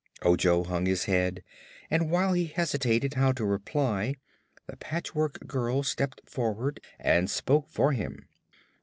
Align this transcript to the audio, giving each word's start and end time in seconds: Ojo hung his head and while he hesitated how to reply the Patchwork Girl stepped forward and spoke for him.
Ojo 0.23 0.63
hung 0.63 0.87
his 0.87 1.05
head 1.05 1.43
and 1.91 2.09
while 2.09 2.33
he 2.33 2.47
hesitated 2.47 3.13
how 3.13 3.31
to 3.33 3.45
reply 3.45 4.15
the 4.65 4.75
Patchwork 4.75 5.45
Girl 5.45 5.83
stepped 5.83 6.21
forward 6.27 6.79
and 6.99 7.29
spoke 7.29 7.69
for 7.69 7.91
him. 7.93 8.25